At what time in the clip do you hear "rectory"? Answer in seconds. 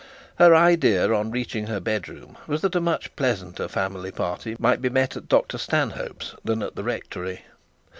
6.83-7.43